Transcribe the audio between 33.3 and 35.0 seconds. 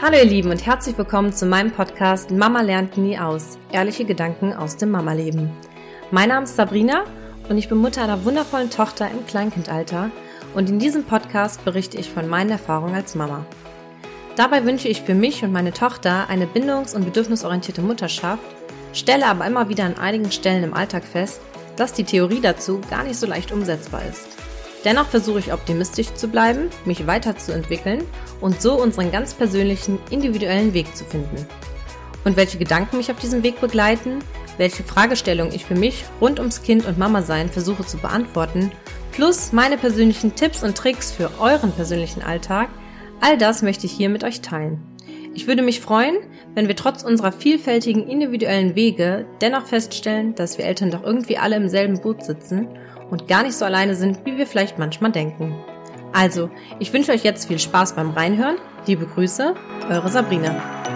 Weg begleiten, welche